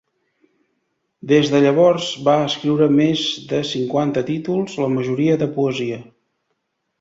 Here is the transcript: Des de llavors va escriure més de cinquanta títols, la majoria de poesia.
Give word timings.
Des 1.31 1.51
de 1.55 1.59
llavors 1.65 2.07
va 2.29 2.37
escriure 2.45 2.87
més 3.01 3.21
de 3.53 3.59
cinquanta 3.73 4.25
títols, 4.31 4.79
la 4.85 4.89
majoria 4.97 5.37
de 5.45 5.51
poesia. 5.61 6.01